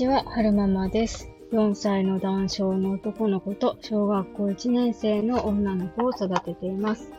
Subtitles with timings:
[0.00, 1.28] ちは、はるままです。
[1.52, 7.12] 4歳の男性の男の子と小学校1年生の女の子を育てています。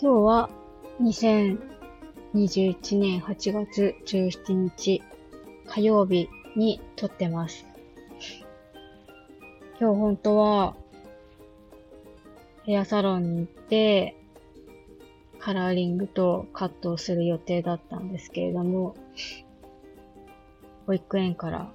[0.00, 0.50] 今日は
[1.00, 1.58] 2021
[3.00, 5.02] 年8月17日
[5.66, 7.66] 火曜日に撮ってます。
[9.80, 10.76] 今日本当は
[12.66, 14.14] ヘアサロンに行って
[15.40, 18.94] カラーリングとカットをする予定だったんですけれども、
[20.86, 21.72] 保育園から、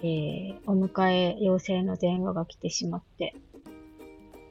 [0.00, 3.34] えー、お迎え要請の電話が来てしまって、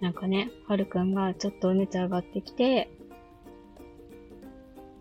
[0.01, 2.89] なんかね、はるくんがちょっとお熱上がってきて、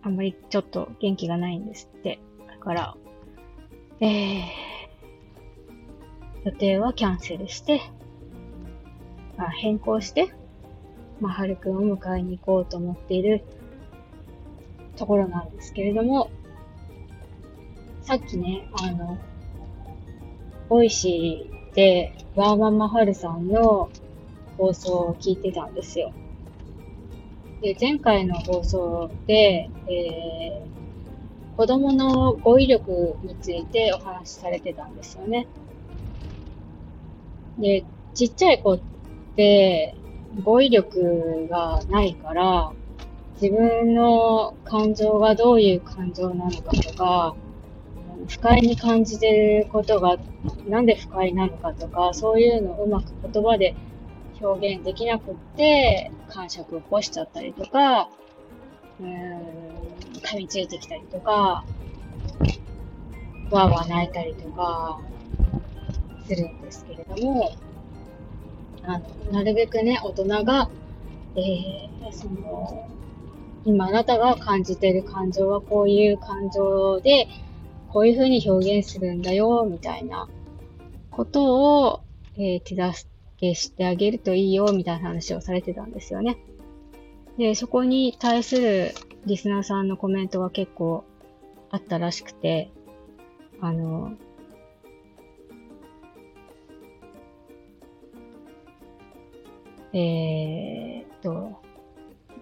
[0.02, 2.20] あんまりちょっと元気がないんですって。
[2.46, 2.96] だから、
[4.00, 4.42] えー、
[6.44, 7.80] 予定はキャンセルして、
[9.36, 10.32] あ変更して、
[11.20, 13.42] まあ、はるくんを迎えに行こうと思っている
[14.96, 16.30] ところなんですけれども、
[18.02, 19.18] さっきね、あの、
[20.68, 23.88] ボイシーで、ワーママハルさんの
[24.58, 26.12] 放送を聞いてたんですよ。
[27.62, 35.46] で、前回の放送で、えー、子供の語彙力についてお話しされてたんですよね。
[37.58, 38.80] で、ちっちゃい子っ
[39.36, 39.94] て
[40.42, 42.72] 語彙力がないから、
[43.40, 47.36] 自分の感情がどういう感情なのかとか、
[48.28, 50.16] 不快に感じてることが
[50.68, 53.74] なんで不快なのかとか、そういうのをうまく言葉で
[54.40, 58.08] 表現できなくって、感触を起こしちゃったりとか、
[59.00, 59.40] うーん、
[60.22, 65.00] 噛みついてきたりとか、わーわー泣いたりとか、
[66.26, 67.52] するんですけれども、
[68.82, 70.68] あの、なるべくね、大人が、
[71.36, 72.88] えー、その、
[73.64, 77.28] 今あなたが感じている感情はこういう感情で、
[77.88, 80.28] こういう風に表現するんだよ、みたいな
[81.10, 82.00] ことを、
[82.36, 83.08] えー、手助
[83.38, 86.36] けしてあげるといいよ、みたいな話をされてたんですよね。
[87.38, 88.94] で、そこに対する
[89.26, 91.04] リスナーさんのコメントが結構
[91.70, 92.70] あったらしくて、
[93.60, 94.12] あの、
[99.92, 101.60] えー、っと、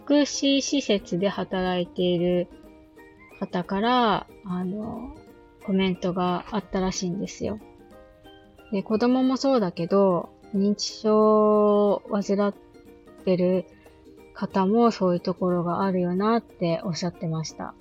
[0.05, 2.49] 福祉施設で働いている
[3.41, 5.15] 方から、あの、
[5.65, 7.59] コメントがあったらしいんですよ。
[8.73, 12.55] で、子供もそうだけど、認知症を患っ
[13.25, 13.65] てる
[14.35, 17.75] 方もそういうところがあるよなっておっしゃってました。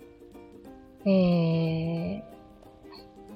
[1.05, 2.23] えー、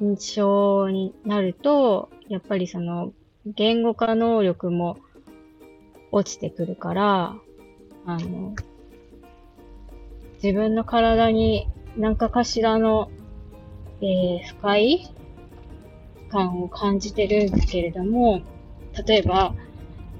[0.02, 3.12] 認知症になると、やっぱりその、
[3.46, 4.98] 言語化能力も
[6.12, 7.36] 落ちてくるから、
[8.06, 8.56] あの、
[10.42, 13.10] 自分の体に何かかしらの
[14.02, 15.14] えー、不快
[16.30, 18.42] 感を感じてるんですけれども、
[19.08, 19.54] 例えば、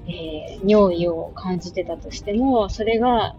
[0.06, 3.36] えー、尿意を感じてたとしても、それが、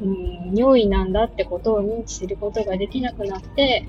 [0.00, 3.86] うん、尿意なんだってことを認知することができなくなって、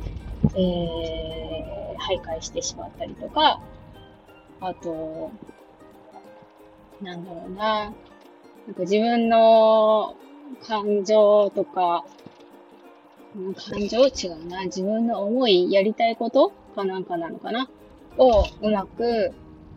[0.56, 3.62] えー、徘徊してしまったりとか、
[4.62, 5.32] あと、
[7.02, 7.94] なんだろうな、なん
[8.74, 10.16] か自分の
[10.66, 12.06] 感情とか、
[13.34, 14.66] 感情違うな。
[14.66, 17.70] 自分の思い、やりたいことかなんかなのかな
[18.18, 19.32] をうまく、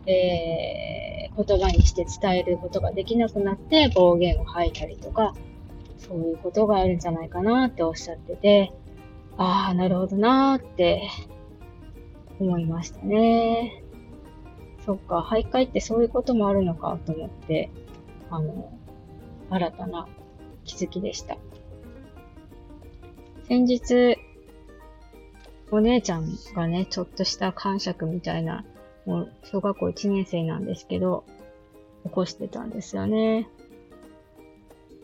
[0.05, 5.33] えー、言葉にして伝えることができなくなって暴言を吐いたりとか、
[5.97, 8.71] そういうことがあるんじゃないかなっておっしゃってて、
[9.37, 11.09] ああ、なるほどなーって
[12.39, 13.83] 思いましたね。
[14.85, 17.71] そっか、徘徊ってそういうこともあるのかと思って、
[18.29, 18.71] あの、
[19.49, 20.07] 新たな
[20.63, 21.37] 気づきでした。
[23.47, 24.17] 先日、
[25.71, 28.65] お姉ちゃんがね、ちょっとした感触みたいな、
[29.05, 31.23] もう小学校1年生なんですけど、
[32.03, 33.47] 起こしてたんですよね。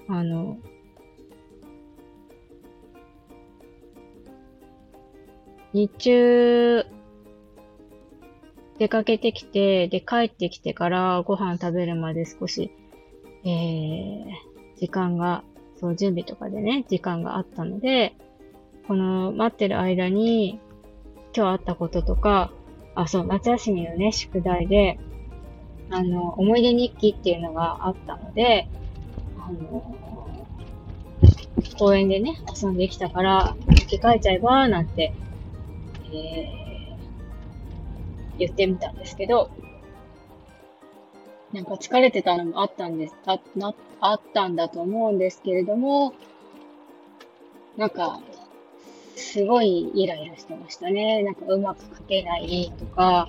[0.09, 0.57] あの、
[5.71, 6.85] 日中、
[8.77, 12.71] 出かけてきて、で、帰ってきてからご飯食べるまで少し、
[13.45, 14.25] えー、
[14.77, 15.45] 時間が、
[15.79, 18.17] そう、準備とかでね、時間があったので、
[18.87, 20.59] この待ってる間に、
[21.35, 22.51] 今日あったこととか、
[22.95, 24.99] あ、そう、夏休みのね、宿題で、
[25.89, 28.67] あの、思い出日記っていうのがあったので、
[29.39, 29.95] あの、
[31.77, 35.13] 公園でね、遊んできたから、日記書いちゃえば、なんて、
[36.11, 39.49] えー、言ってみたんですけど、
[41.51, 46.13] なんか疲れてたのもあったんです、あなあったんだと思うんですけれども、
[47.77, 48.19] なんか、
[49.15, 51.23] すごいイライラしてましたね。
[51.23, 53.27] なんかうまく書けないとか、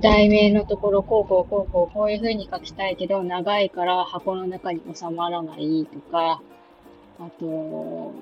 [0.00, 6.42] 題名のところ、こうこうこうこう、こういう風に書きたいけど、長いから箱の中に収まらないとか、
[7.20, 8.12] あと、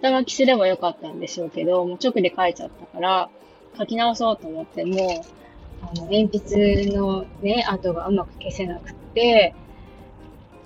[0.00, 3.28] 下書きすればよかったんでしょうけど、もう直で書いちゃったから、
[3.76, 5.24] 書き直そうと思っても、
[5.82, 9.54] あの、鉛筆のね、跡がうまく消せなくって、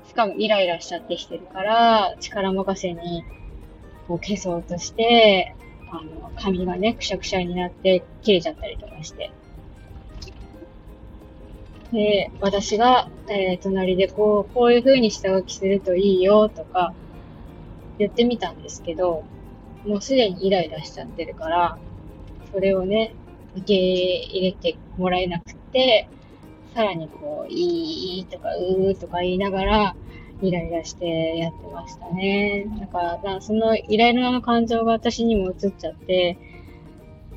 [0.06, 3.24] しかもイライラしちゃってきてるから、力任せに
[4.10, 5.54] こう消そうとして、
[5.88, 9.30] あの、髪がね、くしゃくしゃになって切れちゃったりとかして。
[11.92, 16.92] で、私が、えー、隣でこう、こういう風に下書きするといいよとか
[17.98, 19.22] 言ってみたんですけど、
[19.86, 21.78] もうすでにイライラしちゃってるから、
[22.52, 23.14] それをね、
[23.54, 26.08] 受け入れてもらえなくて、
[26.74, 29.96] さらにこう、いいとか、うーとか言いながら、
[30.42, 32.64] イライラしてやってましたね。
[32.78, 36.38] なんか、そのイライラの感情が私にも移っちゃって、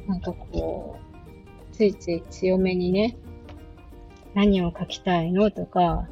[0.07, 3.17] なんかこう、ついつい強めにね、
[4.33, 6.07] 何を書きたいのとか、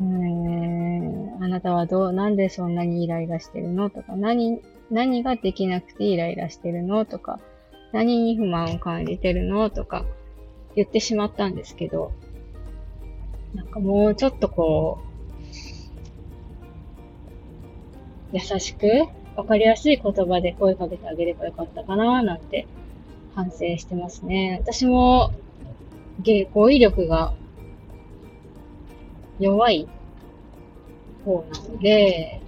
[0.00, 4.60] うーん、あなたはどう、なんでそんなにイライラしてるのとか、何、
[4.90, 7.40] 何ができなくてイライラしてるのとか、
[7.92, 10.04] 何に不満を感じてるのとか
[10.76, 12.12] 言ってしまったんですけど、
[13.54, 14.98] なんかもうちょっとこ
[18.32, 19.06] う、優しく、
[19.36, 22.66] わかりやすい言葉で声かけてあげればよかったかななんて
[23.34, 24.58] 反省してますね。
[24.62, 25.32] 私も、
[26.20, 27.32] 芸語彙力が
[29.38, 29.88] 弱い
[31.24, 32.40] 方なので、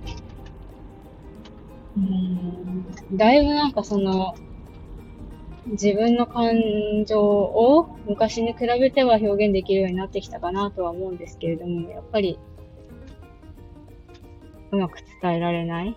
[1.96, 4.34] うん、だいぶなんかその、
[5.70, 12.38] 自分の感情を昔に比べては表現できるようになってきたかなとは思うんですけれども、やっぱり
[14.72, 15.96] うまく伝えられない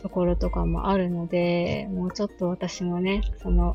[0.00, 3.74] ところとかもあるので、もうちょっと私もね、その、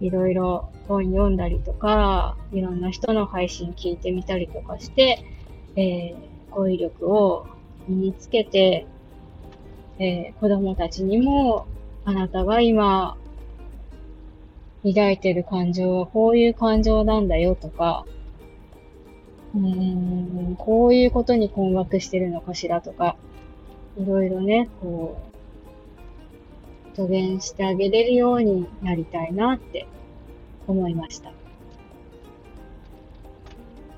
[0.00, 5.24] いろいろ本読んだりとか、いろんな人の配信聞いてみたりとかして、
[5.76, 7.46] えー、語彙力を
[7.86, 8.86] 身につけて、
[9.98, 11.66] えー、子供たちにも、
[12.04, 13.18] あなたが今
[14.84, 18.06] 抱いてる感情はこういう感情なんだよとか、
[19.54, 23.16] うーん、こういうことに困惑してるのかしらとか、
[23.98, 25.20] いろいろね、こ
[26.92, 29.86] う、助言してあげれるようになりたいなって
[30.66, 31.32] 思いました。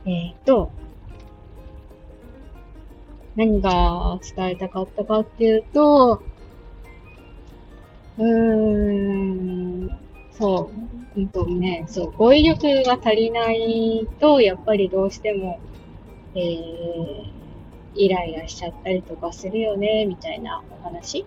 [0.05, 0.71] えっ、と、
[3.37, 6.23] 何が伝えたかったかっていうと、
[8.19, 8.92] うーん、
[10.43, 10.73] そ
[11.17, 15.61] う、うんとね、そう、語彙力が足りないと、やっぱりどうしても、
[16.35, 17.25] えー、
[17.95, 21.25] イライラしちゃったりとかするよね、みたいなお話。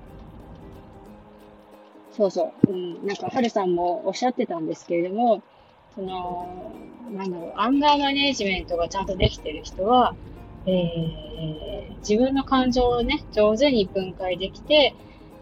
[2.11, 5.41] そうそう、うん、なんか、はるさんもおっしゃってたんですけれども、
[5.95, 6.73] その、
[7.09, 10.13] なんだろう、アンガーマネージメントがちゃんとできてる人は、
[10.65, 14.93] えー、自分の感情をね、上手に分解できて、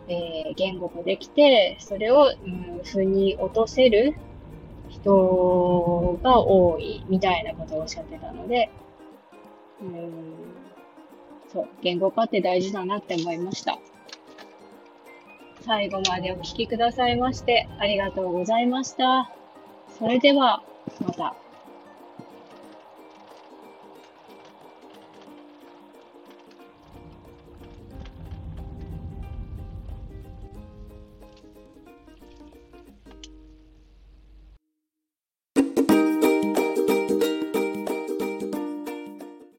[0.08, 4.16] えー、言語化できて、それを、うん、腑に落とせる
[4.90, 8.70] 人が多いみたいなことをおっしゃってたので、
[9.82, 10.12] うん、
[11.52, 13.80] そう、言語化って大事だなって思いました。
[15.62, 19.32] 最後までお聴きくださいましてありがとうございました。
[19.98, 20.62] それでは、
[21.06, 21.43] また。